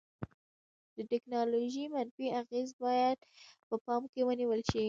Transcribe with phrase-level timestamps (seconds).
[0.95, 3.19] د ټیکنالوژي منفي اغیزې باید
[3.67, 4.79] په پام کې ونیول شي.